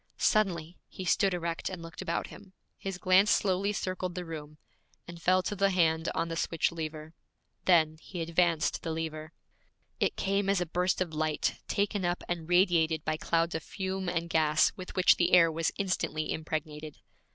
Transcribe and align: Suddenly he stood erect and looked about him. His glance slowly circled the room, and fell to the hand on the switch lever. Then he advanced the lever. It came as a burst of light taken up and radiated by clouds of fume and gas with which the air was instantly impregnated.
Suddenly 0.17 0.79
he 0.87 1.05
stood 1.05 1.31
erect 1.31 1.69
and 1.69 1.79
looked 1.83 2.01
about 2.01 2.25
him. 2.33 2.53
His 2.79 2.97
glance 2.97 3.29
slowly 3.29 3.71
circled 3.71 4.15
the 4.15 4.25
room, 4.25 4.57
and 5.07 5.21
fell 5.21 5.43
to 5.43 5.55
the 5.55 5.69
hand 5.69 6.09
on 6.15 6.27
the 6.27 6.35
switch 6.35 6.71
lever. 6.71 7.13
Then 7.65 7.97
he 8.01 8.19
advanced 8.19 8.81
the 8.81 8.89
lever. 8.89 9.31
It 9.99 10.15
came 10.15 10.49
as 10.49 10.59
a 10.59 10.65
burst 10.65 11.01
of 11.01 11.13
light 11.13 11.57
taken 11.67 12.03
up 12.03 12.23
and 12.27 12.49
radiated 12.49 13.05
by 13.05 13.17
clouds 13.17 13.53
of 13.53 13.61
fume 13.61 14.09
and 14.09 14.27
gas 14.27 14.71
with 14.75 14.95
which 14.95 15.17
the 15.17 15.33
air 15.33 15.51
was 15.51 15.71
instantly 15.77 16.31
impregnated. 16.33 16.97